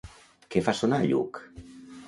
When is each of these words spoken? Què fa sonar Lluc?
Què 0.55 0.63
fa 0.69 0.75
sonar 0.79 1.01
Lluc? 1.13 1.43